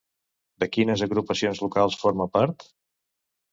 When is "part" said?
2.41-2.69